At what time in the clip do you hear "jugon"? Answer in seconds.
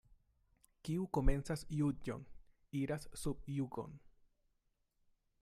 3.59-3.95